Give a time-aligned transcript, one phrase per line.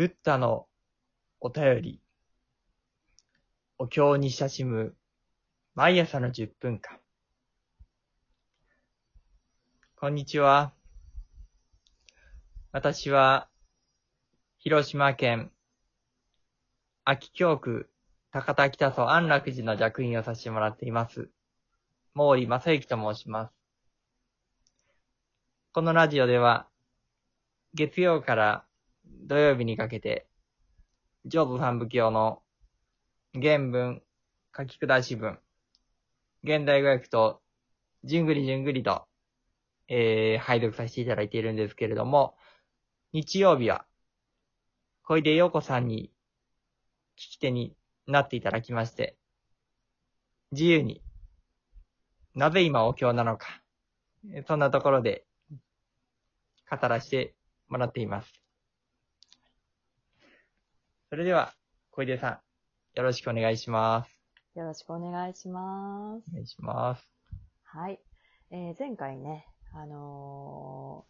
[0.00, 0.66] ブッダの
[1.40, 2.00] お便り、
[3.76, 4.94] お経に親しむ
[5.74, 6.98] 毎朝の10分間。
[9.96, 10.72] こんにちは。
[12.72, 13.50] 私は、
[14.56, 15.52] 広島県、
[17.04, 17.90] 秋京区、
[18.30, 21.28] 高田北荘安楽寺の弱員をさせてもらっています。
[22.16, 23.52] 毛利正幸と申します。
[25.72, 26.68] このラジオでは、
[27.74, 28.64] 月曜から
[29.26, 30.26] 土曜日にかけて、
[31.24, 32.42] 上部三部教の
[33.34, 34.02] 原文、
[34.56, 35.38] 書き下し文、
[36.42, 37.42] 現代語訳と、
[38.02, 39.06] じゅんぐりじゅんぐりと、
[39.88, 42.36] えー、拝読させていただいているんですけれども、
[43.12, 43.84] 日曜日は、
[45.02, 46.10] 小出陽子さんに
[47.16, 49.16] 聞き手になっていただきまして、
[50.52, 51.02] 自由に、
[52.34, 53.62] なぜ今お経なのか、
[54.46, 55.24] そんなところで、
[56.70, 57.34] 語らせて
[57.68, 58.32] もらっています。
[61.10, 61.52] それでは、
[61.90, 62.38] 小出さん、
[62.96, 64.16] よろしくお願いします。
[64.54, 66.30] よろしくお願いします。
[66.30, 67.10] お願いします。
[67.64, 67.98] はい。
[68.52, 71.04] えー前回ね、あの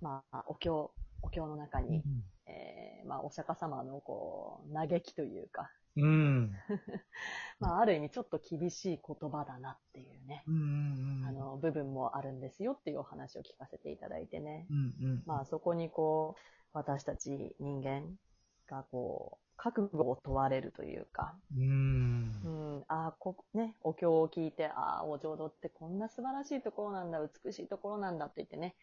[0.00, 0.90] ーまあ、お経、
[1.20, 2.02] お経の中に、
[2.46, 6.50] えーまあ、お釈迦様のこう、嘆きというか、うん。
[7.60, 11.24] まあ、ある意味ちょっと厳しい言葉だなっていうね、うん。
[11.26, 14.66] あの、部分もあるんですよっていうお話を聞かせていただいてね。
[14.70, 15.22] うんうん。
[15.26, 16.40] まあ、そこにこう、
[16.72, 18.18] 私たち人間
[18.68, 21.60] がこう、覚悟を問われるというか、う。
[21.60, 22.78] うん。
[22.78, 28.76] ん、ああ、こ、ね、お経を聞いて、ああ、お浄土ってこんな素晴らしいところなんだ、美しいところなんだって言ってね、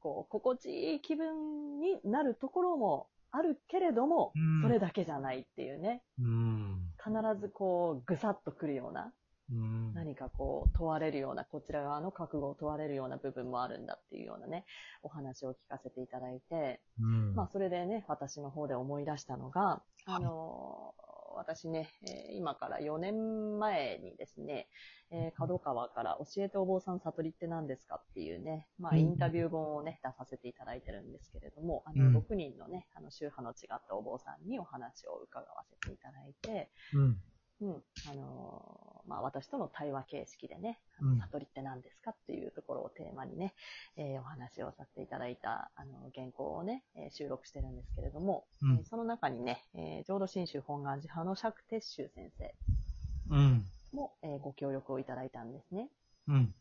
[0.00, 4.62] こう、心地いい気分になるところもあるけれども、うん。
[4.62, 6.92] それだけじゃないっていうね、うん。
[7.02, 9.12] 必ずこう、ぐさっとくるような、
[9.50, 9.94] うん。
[9.94, 14.64] 何かこう、問われるような、こちら側の覚悟を問われるような部分もあるんだっていうようなね、
[15.02, 17.34] お話を聞かせていただいて、うん。
[17.34, 24.68] まあ、それでね、私の方で思い出したのが、あのー私ね、えー今から4年前にですね、
[25.10, 37.16] えー角川から教えてお坊さん悟りって何ですかっていうね、まあ、うんインタビュー本をね、出させていただいてるんですけれども、あの、うん6人のね、あの、宗派の違ったお坊さんにお話を伺わせていただいて、うん。
[37.62, 43.54] うん、あのーまあ、私との対話形式でね、あうんの悟りって何ですかっていうところをテーマにね、
[43.96, 52.54] えーお話をさせていただいた、あの、原稿をね、えー収録してるんですけれども、うんえーその中にね、えー浄土真宗本願寺派の釈徹宗先生
[53.30, 53.64] うん。
[53.92, 55.88] も、えーご協力をいただいたんですね。
[56.28, 56.54] うん。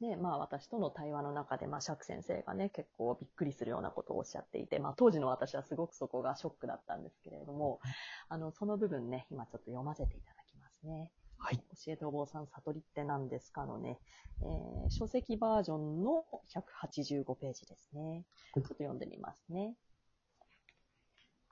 [0.00, 7.80] で、まあ私との対話の中で、まあ釈先生がね、結構びっくりするようなことをおっしゃっていて、まあ当時の私はすごくそこがショックだったんですけれども、
[8.28, 11.10] あの、その部分ね、今ちょっと読ませていただきますね。
[11.38, 11.56] はい。
[11.56, 13.98] 教えてお坊さん悟りって何ですかのね、
[14.42, 18.24] えー書籍バージョンの185ページですね。
[18.54, 19.74] ちょっと読んでみますね。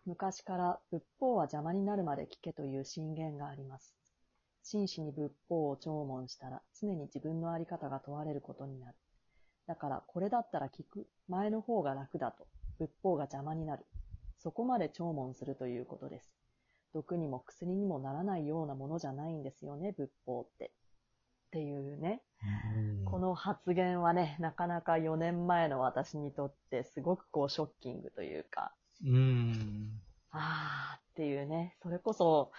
[0.05, 3.95] 昔から仏法は邪魔になるまで聞けという信玄があります。
[4.63, 8.95] 真摯に仏法を聴聞したら常に自分のあり方が問われることになる。
[9.67, 12.47] だからこれだったら聞く前の方が楽だと
[12.79, 13.85] 仏法が邪魔になる。
[14.39, 16.33] そこまで聴聞するということです。
[16.93, 20.67] 毒にも薬にもならないようなものじゃないんですよね、仏法って。
[20.67, 20.71] っ
[21.53, 22.23] ていうね。
[23.05, 28.75] この発言はね、なかなか4年前の私にとってすごくこうショッキングというか、
[29.05, 30.01] うん。
[30.31, 32.53] あーっていうね、それこそ、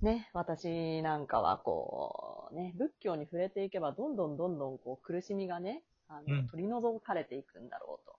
[0.00, 8.18] ね、私なんかはこう、ね、仏教に触れていけばどんどんどんどんこう苦しみがね、あのうん取り除かれていくんだろうと。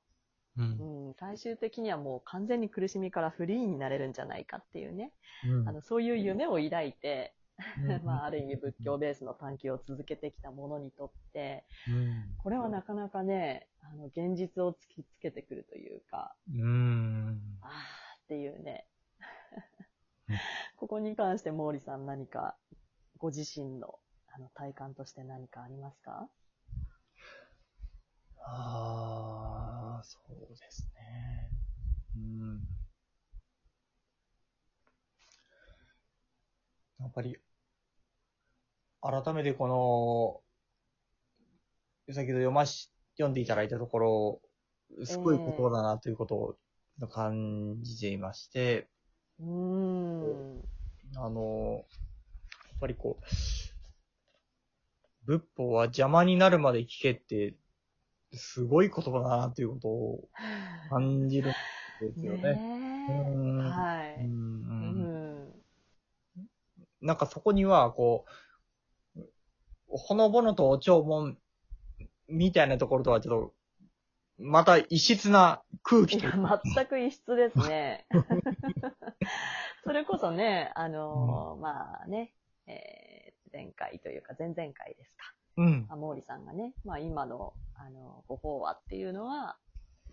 [0.57, 1.07] うん。
[1.07, 5.11] うん、最終的にはもう完全に苦しみからフリーになれるんじゃないかっていうね、
[5.47, 7.33] うんあのそういう夢を抱いて、
[7.81, 12.35] うん まあ、ある意味仏教ベースの探求を続けてきた者にとって、うん。
[12.37, 17.41] これはなかなかね、あの、現実を突きつけてくるというか、うん。
[17.61, 17.69] あー
[18.23, 18.88] っていうねうん。
[20.77, 22.55] ここに関して毛利さん何か、
[23.17, 26.29] ご自身のあの体感として何かありますか？
[28.45, 31.49] ああ、そうですね。
[32.15, 32.61] うん。
[36.99, 37.37] やっぱり、
[39.01, 40.43] 改めてこ
[42.07, 44.41] の、先ほど読まし、読んでいただいたところ、
[45.05, 46.57] すごいことだなということを
[47.09, 48.89] 感じていまして、
[49.39, 50.63] うーん。
[51.15, 51.85] あの、
[52.69, 53.25] やっぱりこう、
[55.25, 57.55] 仏法は邪魔になるまで聞けって、
[58.33, 60.29] すごい言葉だなということを
[60.89, 61.53] 感じるん
[61.99, 62.53] ですよね。
[63.07, 63.69] ねうんえ。
[63.69, 64.21] はい。
[64.21, 65.53] うん。
[67.01, 68.25] なんかそこには、こ
[69.15, 69.21] う、
[69.87, 71.37] ほのぼのとお弔問
[72.27, 73.53] みたいなところとはちょっと、
[74.39, 78.05] また異質な空気いやというか。、全く異質ですね。
[79.83, 82.33] それこそね、あのーまあね、
[82.67, 85.33] えー前回というか前々回ですか。
[85.57, 85.87] うん。
[85.89, 89.57] あ毛利さんがね、まあ今の、あの、ご法話っていうのは、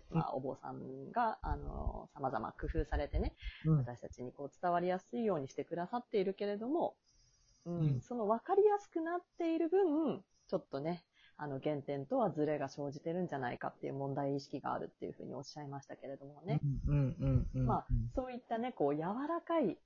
[0.09, 3.33] まあお坊さんが、あの、様々工夫されてね、
[3.65, 3.77] うん。
[3.77, 6.95] 私たちにこう伝わりやすいようにしてくださっているけれども、
[7.65, 11.03] うん、うんその分かりやすくなっている分、ちょっとね、
[11.37, 16.59] あの、原点とはズレが生じてるんじゃないかっていう問題意識があるっていうふうにおっしゃいましたけれどもね。
[16.87, 17.65] うんうんうん。
[17.67, 19.77] まあ、そういったね、こう、柔らかい、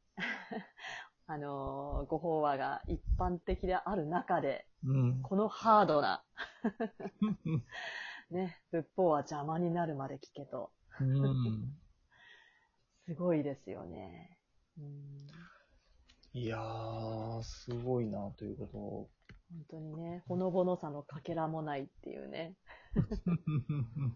[1.27, 5.21] あのーご法話が一般的である中で、うん。
[5.21, 6.24] このハードな、
[8.31, 11.75] ね、仏法は邪魔になるまで聞けと、うん。
[13.06, 14.38] すごいですよね。
[14.77, 15.12] うん
[16.33, 19.09] いやー、すごいなということを。
[19.51, 22.56] 本当にね、ほのぼのさのかけらもないっていうね。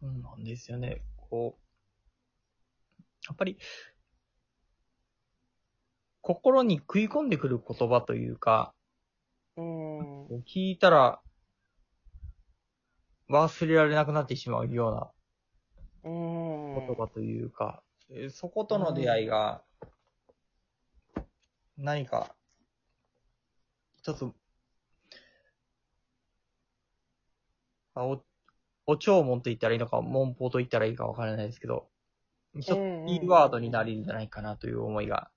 [0.00, 1.02] そうなんですよね。
[1.16, 3.58] こう、やっぱり、
[6.20, 8.74] 心に食い込んでくる言葉というか、
[9.56, 9.62] ええ
[10.44, 11.22] 聞いたら、
[13.30, 15.10] 忘れられなくなってしまうような
[16.04, 19.64] ええ言葉というか、えーそことの出会いが、
[21.78, 22.36] 何か、
[24.06, 24.32] 一つ、
[27.94, 28.24] あお、
[28.86, 31.88] お弔問と言ったらいいのか、文法と言ったらいいかわからないですけど、
[32.60, 35.30] 一つええキーワードになるんじゃないかなという思いが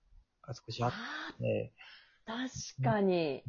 [0.66, 3.44] 少しあっあて、ー確かに、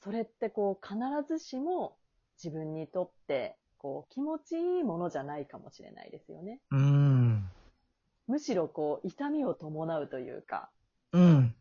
[0.00, 0.98] それってこう、必
[1.28, 1.98] ずしも
[2.42, 6.60] 自分にとって、こう、気持ちいいものじゃないかもしれないですよね。
[6.70, 7.50] うん。
[8.28, 10.70] むしろこう、痛みを伴うというか、
[11.12, 11.55] うん。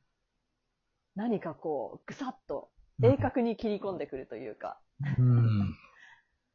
[1.16, 2.70] 何かこう、ぐさっと、
[3.02, 4.80] 鋭角に切り込んでくるというか、
[5.18, 5.76] うん。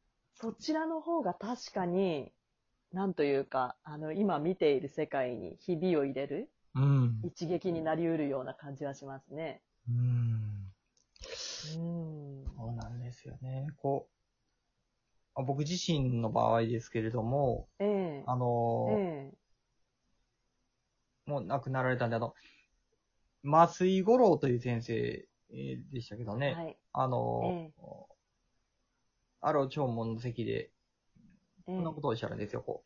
[0.35, 2.31] そちらの方が確かに、
[2.91, 7.21] なんというか、あの、今見ている世界にひびを入れる、うん。
[7.23, 9.61] 一撃になり得るような感じはしますね。
[9.89, 10.73] うん。
[11.75, 12.45] うん。
[12.55, 13.67] そうなんですよね。
[13.77, 14.07] こ
[15.35, 19.31] う、あ僕自身の場合ですけれども、ええあのーえ
[21.25, 22.33] もう亡くなられたんで、あの、
[23.43, 26.77] 松井五郎という先生えーでしたけどね、えはい。
[26.93, 27.71] あのーえ
[29.43, 30.69] ある弔問の席で、え
[31.67, 32.83] えこんなことをおっしゃるんですよ、こ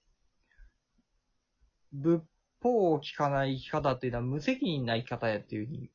[1.94, 1.98] う。
[1.98, 2.24] 仏
[2.62, 5.90] 法を聞かない生き方っていうのは無責任な生き方やっていうふうに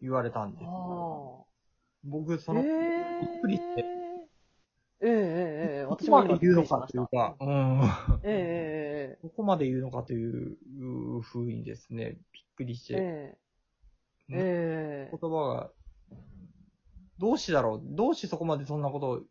[0.00, 1.46] 言われたんですよ。
[2.04, 3.84] 僕、その、えびえっくりして。
[5.00, 5.14] ええええ
[5.80, 7.80] ええこ私もで言うのかというか、うん。
[8.22, 10.56] えええここまで言うのかという
[11.22, 13.38] ふうにですね、びっくりしええて、え
[14.30, 15.18] ええ。
[15.20, 15.70] 言葉が、
[17.18, 17.80] どうしてだろう。
[17.84, 19.22] どうしてそこまでそんなことを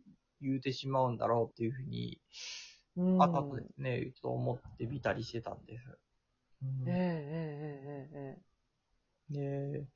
[0.41, 2.21] 言うてしまうんだろうっていうふうに、
[2.95, 3.21] うん。
[3.21, 5.83] あとですね、ちょっと思ってみたりしてたんです。
[6.61, 6.89] うん。
[6.89, 8.53] えええええええ
[9.29, 9.87] で、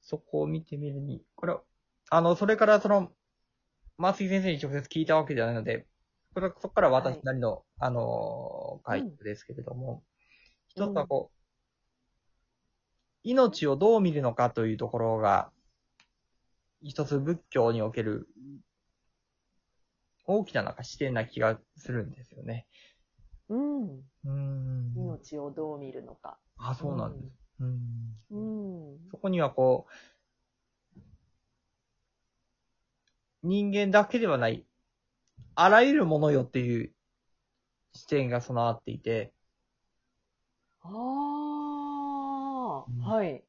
[0.00, 1.62] そこを見てみるに、これは、
[2.10, 3.12] あの、それからその、
[3.98, 5.86] 松井先生に直接聞いたわけではないので、
[6.34, 10.04] これはそこから私なりの、あの、回答ですけれども、
[10.68, 11.35] 一つはこう、
[13.26, 15.50] 命をどう見るのかというところが、
[16.80, 18.28] 一つ仏教における
[20.26, 22.68] 大きななんか視点な気がするんですよね。
[23.48, 23.84] うん。
[23.88, 24.92] うーん。
[24.94, 26.38] 命をどう見るのか。
[26.56, 27.32] あ、そうなんです。
[27.58, 28.98] うんうん。
[29.10, 29.86] そこにはこ
[30.94, 31.00] う、
[33.42, 34.64] 人間だけではない、
[35.56, 36.92] あらゆるものよっていう
[37.92, 39.32] 視点が備わっていて、
[40.82, 41.45] ああ、うん
[43.06, 43.28] はい。
[43.28, 43.40] え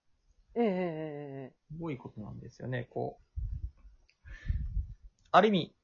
[0.55, 2.87] えええすごいことなんですよね。
[2.91, 3.39] こう、
[5.31, 5.75] ある意味、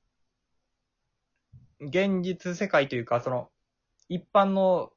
[1.79, 3.49] 現実世界というか、その、
[4.09, 4.93] 一般の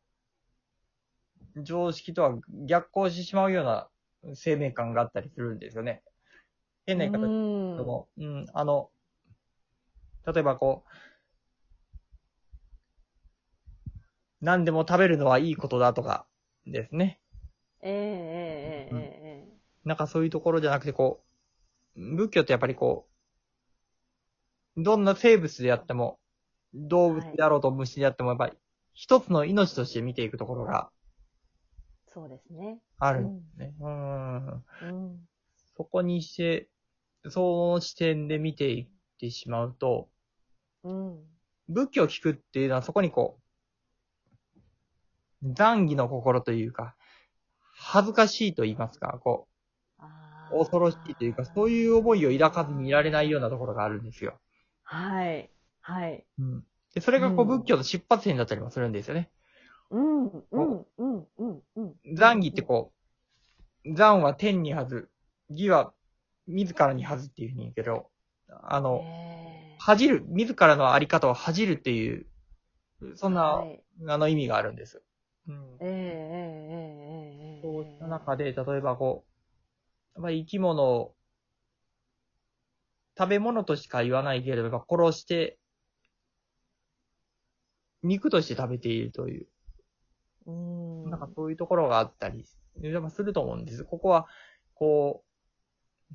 [1.62, 3.88] 常識とは逆行してしまうような
[4.34, 6.02] 生命感があったりするんですよね。
[6.86, 8.90] 変な言い方でも、うん、あの、
[10.26, 10.90] 例えばこう、
[14.42, 16.26] 何でも食べるのはいいことだとか
[16.66, 17.20] ですね。
[17.82, 18.45] えええ
[19.86, 21.24] なんかそういうところじゃなくてこ
[21.96, 23.08] う、仏教ってやっぱりこ
[24.76, 26.18] う、どんな生物であっても、
[26.74, 28.52] 動物であろうと虫であっても、やっぱり
[28.92, 30.90] 一つの命として見ていくところが
[32.16, 32.80] そうですね。
[32.98, 33.74] あるんですね。
[33.78, 34.46] うん。
[34.46, 35.28] うん。
[35.76, 36.68] そこにして、
[37.28, 38.88] その視点で見ていっ
[39.20, 40.08] てしまうと、
[40.82, 41.18] うん。
[41.68, 43.38] 仏教を聞くっていうのはそこにこ
[45.42, 46.96] う、残儀の心というか、
[47.60, 49.55] 恥ずかしいと言いますか、こあ
[50.50, 54.38] 恐ろしいというか、そういう思いを抱かずにいられないようなところがあるんですよ。
[54.82, 55.50] はい。
[55.80, 56.24] はい。
[56.38, 56.64] うん。
[56.94, 59.30] で、それがこううん仏教の出発点だったりもするんですよね。
[59.90, 61.94] うん、うん、うん、うん、うん。
[62.14, 62.92] 残義ってこ
[63.84, 65.08] う、残は天に恥ず、
[65.50, 65.92] 義は
[66.46, 68.10] 自らに恥ずっていうふうに言うけど、
[68.48, 72.26] あの、え恥じる、自らのあり方を恥じるっていう、
[73.14, 75.02] そーんな、はいあの意味があるんです。
[75.48, 77.62] うんえー、えー、えー、えー、えー。
[77.62, 79.35] そうした中で、例えばこう、
[80.18, 81.14] まあ、生き物を、
[83.18, 85.58] 食べ物としか言わないけれど、殺して、
[88.02, 89.46] 肉として食べているという、
[90.46, 91.10] うん。
[91.10, 92.44] なんかそういうところがあったり、
[93.10, 93.84] すると思うんです。
[93.84, 94.26] ここは、
[94.74, 95.24] こ
[96.10, 96.14] う、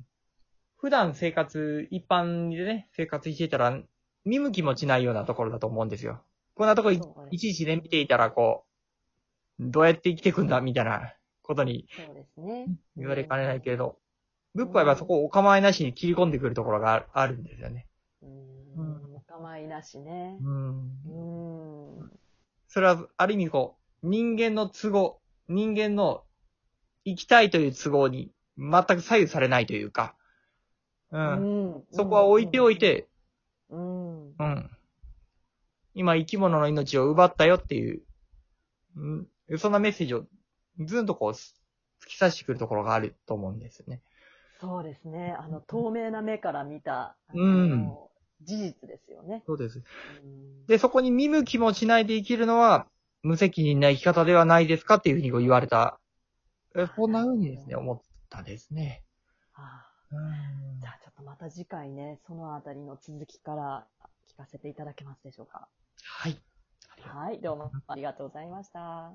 [0.76, 3.80] 普段生活、一般でね、生活していたら、
[4.24, 6.24] 見向きもしないようなところだと思うんですよ。
[6.54, 7.00] こんなとこい
[7.38, 8.64] ちいちね、見ていたら、こ
[9.58, 11.14] う、どうやって生きていくんだ、みたいな
[11.52, 12.66] ことにそうですね。
[12.96, 13.98] 言われかねないけれど、
[14.54, 17.86] 仏法はやっぱそこをお構いなしに切り込んでくるところがあるあるんですよね。
[18.22, 19.14] うん。
[19.14, 20.38] お構いなしね。
[20.42, 20.80] うん。
[21.98, 22.10] うん。
[22.68, 26.24] それは、ある意味こう、人間の都合、人間の
[27.04, 30.14] 生きたいという都合に全く左右されないというか、
[31.10, 31.74] うん。
[31.74, 32.78] うんそこは置いておい。
[32.78, 33.08] て、
[33.68, 34.28] うん。
[34.28, 34.70] うん。
[35.94, 38.02] 今生き物の命を奪ったよっていう、
[38.96, 40.24] うん、そんなメッセージを
[40.80, 41.54] ずんとこう、突
[42.08, 44.00] き刺してくるところがあると思うんですよね。
[44.60, 45.36] そうですね。
[45.38, 47.98] あの、透明な目から見た、うん
[48.44, 49.44] 事実ですよね。
[49.46, 49.78] そうです。
[49.78, 49.80] う
[50.26, 52.86] んで、そこに見向きもしないで生きるのは、
[53.22, 56.00] 無責任な生き方ではないですかっていうふうに言われた。
[56.74, 58.00] えこんな風にですね、思っ
[58.30, 59.04] たですね。
[60.80, 63.86] じゃあちょっとまた次回ね、そのあたりの続きから
[64.28, 65.68] 聞かせていただけますでしょうか。
[66.02, 66.38] はい。
[67.00, 69.12] はい、どうもありがとうございました。